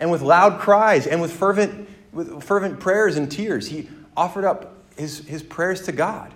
[0.00, 3.68] and with loud cries and with fervent with fervent prayers and tears.
[3.68, 6.32] He offered up his, his prayers to God.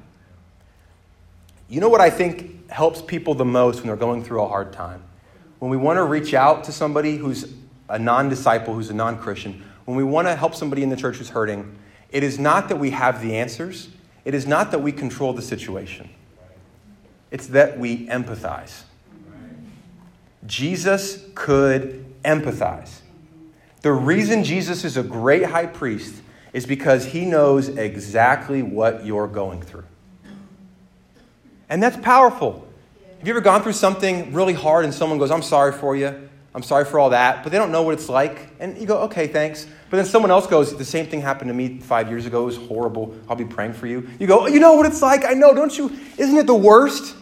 [1.69, 4.73] You know what I think helps people the most when they're going through a hard
[4.73, 5.03] time?
[5.59, 7.53] When we want to reach out to somebody who's
[7.89, 10.97] a non disciple, who's a non Christian, when we want to help somebody in the
[10.97, 11.77] church who's hurting,
[12.11, 13.89] it is not that we have the answers,
[14.25, 16.09] it is not that we control the situation,
[17.31, 18.83] it's that we empathize.
[20.47, 23.01] Jesus could empathize.
[23.85, 26.15] The reason Jesus is a great high priest
[26.55, 29.85] is because he knows exactly what you're going through.
[31.69, 32.67] And that's powerful.
[33.19, 36.31] Have you ever gone through something really hard and someone goes, I'm sorry for you,
[36.55, 38.49] I'm sorry for all that, but they don't know what it's like?
[38.59, 39.67] And you go, okay, thanks.
[39.91, 42.47] But then someone else goes, the same thing happened to me five years ago, it
[42.47, 44.09] was horrible, I'll be praying for you.
[44.19, 45.27] You go, you know what it's like?
[45.27, 45.95] I know, don't you?
[46.17, 47.15] Isn't it the worst?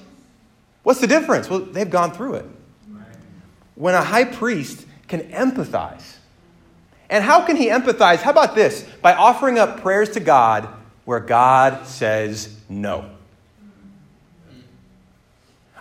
[0.85, 1.51] What's the difference?
[1.51, 2.47] Well, they've gone through it.
[3.75, 6.12] When a high priest can empathize,
[7.13, 8.23] and how can he empathize?
[8.23, 8.89] How about this?
[9.03, 10.67] By offering up prayers to God
[11.05, 13.05] where God says no.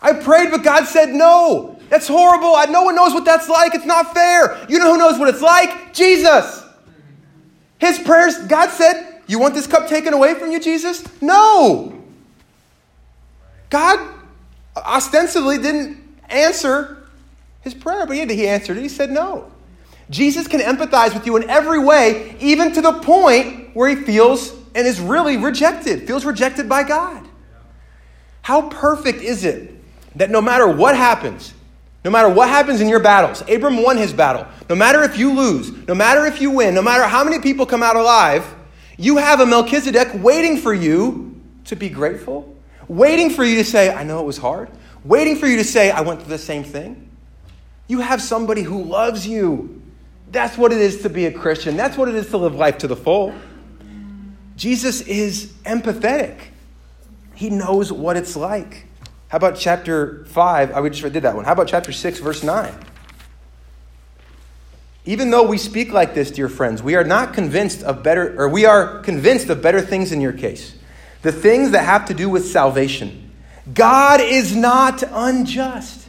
[0.01, 1.79] I prayed, but God said no.
[1.89, 2.57] That's horrible.
[2.69, 3.73] No one knows what that's like.
[3.73, 4.65] It's not fair.
[4.67, 5.93] You know who knows what it's like?
[5.93, 6.65] Jesus.
[7.77, 11.01] His prayers, God said, You want this cup taken away from you, Jesus?
[11.21, 11.97] No.
[13.69, 14.15] God
[14.75, 17.07] ostensibly didn't answer
[17.61, 18.81] his prayer, but he answered it.
[18.81, 19.49] He said no.
[20.11, 24.51] Jesus can empathize with you in every way, even to the point where he feels
[24.75, 27.27] and is really rejected, feels rejected by God.
[28.41, 29.73] How perfect is it
[30.15, 31.53] that no matter what happens,
[32.03, 34.45] no matter what happens in your battles, Abram won his battle.
[34.69, 37.65] No matter if you lose, no matter if you win, no matter how many people
[37.65, 38.45] come out alive,
[38.97, 42.55] you have a Melchizedek waiting for you to be grateful,
[42.87, 44.69] waiting for you to say, I know it was hard,
[45.05, 47.09] waiting for you to say, I went through the same thing.
[47.87, 49.80] You have somebody who loves you.
[50.31, 51.75] That's what it is to be a Christian.
[51.75, 53.33] That's what it is to live life to the full.
[54.55, 56.37] Jesus is empathetic,
[57.33, 58.85] he knows what it's like.
[59.27, 60.73] How about chapter 5?
[60.73, 61.45] I just did that one.
[61.45, 62.73] How about chapter 6, verse 9?
[65.05, 68.49] Even though we speak like this, dear friends, we are not convinced of better, or
[68.49, 70.75] we are convinced of better things in your case.
[71.23, 73.31] The things that have to do with salvation.
[73.73, 76.07] God is not unjust.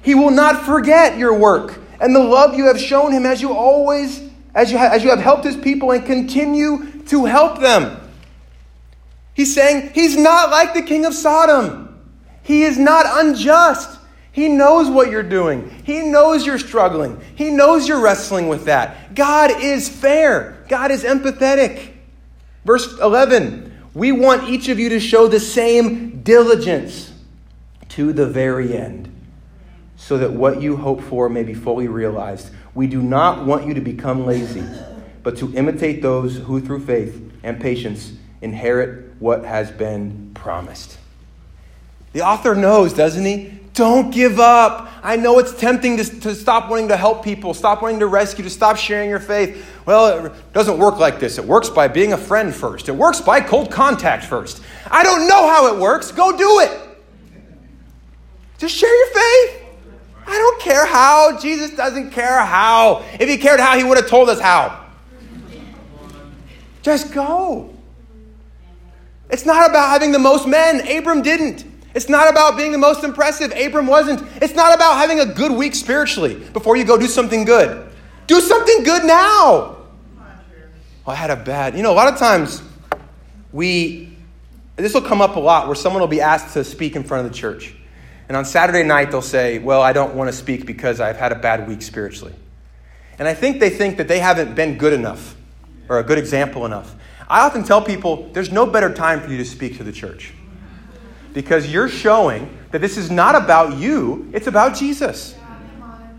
[0.00, 3.52] He will not forget your work and the love you have shown him as you
[3.52, 4.22] always,
[4.54, 8.00] as you, ha- as you have helped his people and continue to help them.
[9.34, 11.98] He's saying he's not like the king of Sodom.
[12.42, 13.98] He is not unjust.
[14.32, 15.70] He knows what you're doing.
[15.84, 17.20] He knows you're struggling.
[17.34, 19.14] He knows you're wrestling with that.
[19.14, 20.64] God is fair.
[20.68, 21.92] God is empathetic.
[22.64, 27.12] Verse 11 We want each of you to show the same diligence
[27.90, 29.12] to the very end,
[30.00, 32.50] so that what you hope for may be fully realized.
[32.74, 34.64] We do not want you to become lazy,
[35.22, 40.96] but to imitate those who, through faith and patience, inherit what has been promised.
[42.14, 43.60] The author knows, doesn't he?
[43.74, 44.90] Don't give up.
[45.02, 48.42] I know it's tempting to, to stop wanting to help people, stop wanting to rescue,
[48.42, 49.70] to stop sharing your faith.
[49.84, 51.36] Well, it doesn't work like this.
[51.36, 54.62] It works by being a friend first, it works by cold contact first.
[54.90, 56.10] I don't know how it works.
[56.10, 56.80] Go do it.
[58.56, 59.69] Just share your faith.
[60.30, 61.36] I don't care how.
[61.38, 63.04] Jesus doesn't care how.
[63.18, 64.86] If he cared how, he would have told us how.
[66.82, 67.74] Just go.
[69.28, 70.86] It's not about having the most men.
[70.88, 71.64] Abram didn't.
[71.96, 73.52] It's not about being the most impressive.
[73.56, 74.22] Abram wasn't.
[74.40, 77.90] It's not about having a good week spiritually before you go do something good.
[78.28, 79.78] Do something good now.
[81.06, 81.76] Oh, I had a bad.
[81.76, 82.62] You know, a lot of times
[83.50, 84.16] we,
[84.76, 87.26] this will come up a lot where someone will be asked to speak in front
[87.26, 87.74] of the church.
[88.30, 91.32] And on Saturday night, they'll say, Well, I don't want to speak because I've had
[91.32, 92.32] a bad week spiritually.
[93.18, 95.34] And I think they think that they haven't been good enough
[95.88, 96.94] or a good example enough.
[97.28, 100.32] I often tell people there's no better time for you to speak to the church
[101.34, 105.34] because you're showing that this is not about you, it's about Jesus.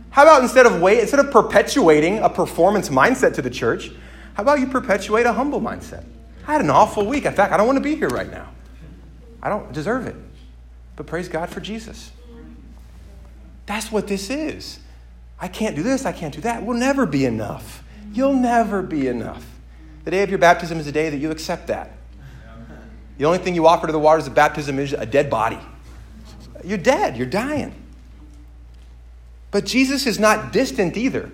[0.10, 3.90] How about instead of wait, instead of perpetuating a performance mindset to the church,
[4.34, 6.04] how about you perpetuate a humble mindset?
[6.46, 7.24] I had an awful week.
[7.24, 8.50] In fact, I don't want to be here right now.
[9.42, 10.16] I don't deserve it.
[11.02, 12.12] But praise God for Jesus.
[13.66, 14.78] That's what this is.
[15.40, 16.62] I can't do this, I can't do that.
[16.62, 17.84] We'll never be enough.
[18.14, 19.44] You'll never be enough.
[20.04, 21.94] The day of your baptism is the day that you accept that.
[23.18, 25.58] The only thing you offer to the waters of baptism is a dead body.
[26.64, 27.74] You're dead, you're dying.
[29.50, 31.32] But Jesus is not distant either.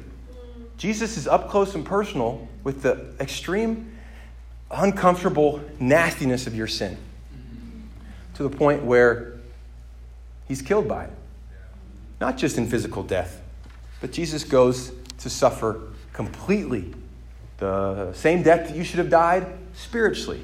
[0.77, 3.97] Jesus is up close and personal with the extreme,
[4.71, 6.97] uncomfortable nastiness of your sin
[8.37, 9.33] to the point where
[10.47, 11.11] he's killed by it.
[12.19, 13.41] Not just in physical death,
[14.01, 15.81] but Jesus goes to suffer
[16.13, 16.93] completely
[17.57, 20.41] the same death that you should have died spiritually.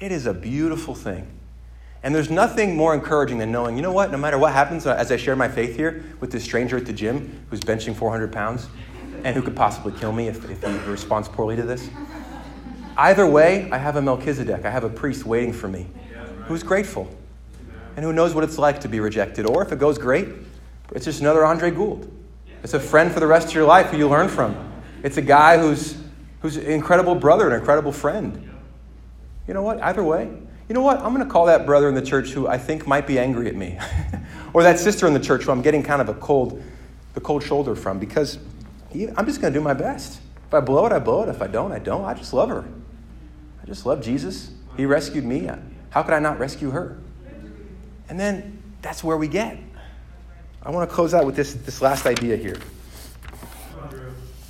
[0.00, 1.26] It is a beautiful thing.
[2.02, 4.94] And there's nothing more encouraging than knowing, you know what, no matter what happens uh,
[4.94, 8.32] as I share my faith here with this stranger at the gym who's benching 400
[8.32, 8.66] pounds
[9.22, 11.88] and who could possibly kill me if, if he responds poorly to this.
[12.96, 14.64] Either way, I have a Melchizedek.
[14.64, 15.86] I have a priest waiting for me
[16.46, 17.08] who's grateful
[17.96, 19.46] and who knows what it's like to be rejected.
[19.46, 20.28] Or if it goes great,
[20.92, 22.10] it's just another Andre Gould.
[22.62, 24.72] It's a friend for the rest of your life who you learn from.
[25.02, 25.96] It's a guy who's,
[26.40, 28.50] who's an incredible brother, an incredible friend.
[29.48, 29.80] You know what?
[29.82, 30.30] Either way,
[30.68, 30.98] you know what?
[30.98, 33.48] I'm going to call that brother in the church who I think might be angry
[33.48, 33.78] at me,
[34.54, 36.62] or that sister in the church who I'm getting kind of a cold,
[37.14, 38.38] the cold shoulder from, because
[38.94, 40.20] I'm just going to do my best.
[40.46, 41.28] If I blow it, I blow it.
[41.28, 42.04] If I don't, I don't.
[42.04, 42.64] I just love her.
[43.62, 44.50] I just love Jesus.
[44.76, 45.50] He rescued me.
[45.90, 46.98] How could I not rescue her?
[48.08, 49.58] And then that's where we get.
[50.62, 52.58] I want to close out with this, this last idea here.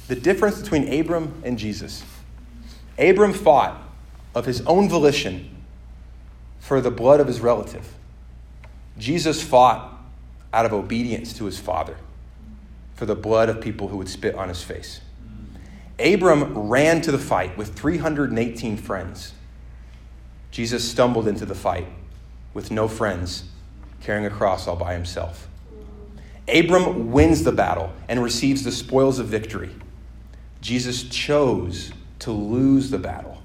[0.09, 2.05] The difference between Abram and Jesus.
[2.99, 3.81] Abram fought
[4.35, 5.49] of his own volition
[6.61, 7.95] for the blood of his relative.
[8.99, 10.01] Jesus fought
[10.53, 11.97] out of obedience to his father
[12.95, 15.01] for the blood of people who would spit on his face.
[15.99, 19.33] Abram ran to the fight with 318 friends.
[20.51, 21.87] Jesus stumbled into the fight
[22.55, 23.45] with no friends,
[24.01, 25.49] carrying a cross all by himself.
[26.49, 29.71] Abram wins the battle and receives the spoils of victory.
[30.61, 33.43] Jesus chose to lose the battle,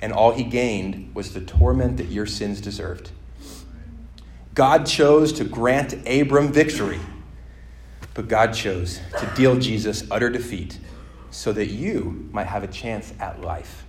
[0.00, 3.10] and all he gained was the torment that your sins deserved.
[4.54, 7.00] God chose to grant Abram victory
[8.14, 10.78] but God chose to deal Jesus utter defeat
[11.30, 13.84] so that you might have a chance at life,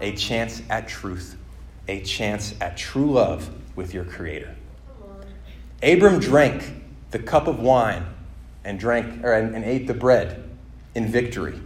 [0.00, 1.36] a chance at truth,
[1.86, 4.54] a chance at true love with your Creator.
[5.82, 6.74] Abram drank
[7.10, 8.06] the cup of wine
[8.64, 10.48] and drank or, and, and ate the bread
[10.94, 11.60] in victory.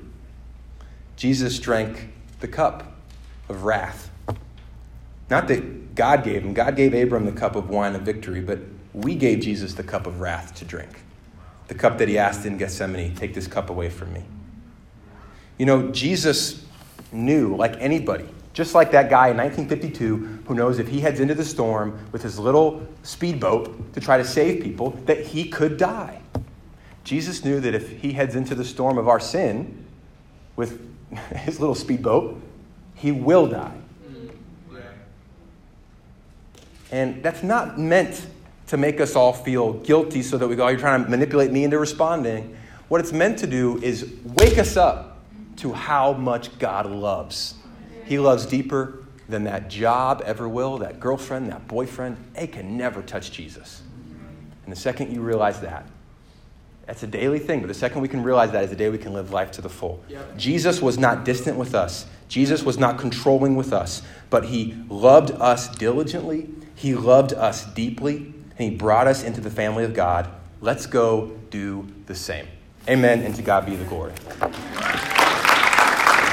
[1.16, 2.08] Jesus drank
[2.40, 2.96] the cup
[3.48, 4.10] of wrath.
[5.30, 8.60] Not that God gave him, God gave Abram the cup of wine of victory, but
[8.92, 11.00] we gave Jesus the cup of wrath to drink
[11.68, 14.22] the cup that he asked in Gethsemane take this cup away from me.
[15.58, 16.64] You know, Jesus
[17.12, 21.34] knew, like anybody, just like that guy in 1952 who knows if he heads into
[21.34, 26.22] the storm with his little speedboat to try to save people, that he could die.
[27.02, 29.84] Jesus knew that if he heads into the storm of our sin
[30.54, 30.80] with
[31.36, 32.40] his little speedboat,
[32.94, 33.76] he will die.
[36.92, 38.24] And that's not meant
[38.68, 41.50] to make us all feel guilty so that we go, oh, you're trying to manipulate
[41.50, 42.56] me into responding.
[42.86, 45.18] What it's meant to do is wake us up
[45.56, 47.54] to how much God loves.
[48.04, 52.16] He loves deeper than that job ever will, that girlfriend, that boyfriend.
[52.34, 53.82] They can never touch Jesus.
[54.64, 55.86] And the second you realize that,
[56.86, 58.98] that's a daily thing, but the second we can realize that is the day we
[58.98, 60.04] can live life to the full.
[60.08, 60.36] Yep.
[60.36, 62.06] Jesus was not distant with us.
[62.28, 66.50] Jesus was not controlling with us, but he loved us diligently.
[66.74, 70.28] He loved us deeply and He brought us into the family of God.
[70.60, 72.46] Let's go do the same.
[72.88, 74.12] Amen, and to God be the glory.